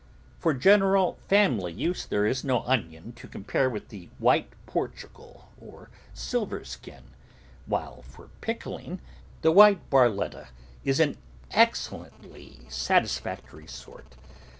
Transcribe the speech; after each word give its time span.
For 0.39 0.55
general 0.55 1.19
family 1.27 1.73
use 1.73 2.07
there 2.07 2.25
is 2.25 2.43
no 2.43 2.61
onion 2.61 3.11
to 3.11 3.27
com 3.27 3.43
pare 3.43 3.69
with 3.69 3.89
the 3.89 4.09
White 4.17 4.51
Portugal 4.65 5.49
or 5.61 5.91
Silver 6.11 6.63
Skin, 6.63 7.03
while 7.67 8.01
for 8.01 8.29
pickling, 8.41 8.99
the 9.43 9.51
white 9.51 9.87
B 9.91 9.97
arietta 9.97 10.47
is 10.83 10.99
an 10.99 11.17
exceed 11.51 12.09
ingly 12.19 12.71
satisfactory 12.71 13.67
sort. 13.67 14.15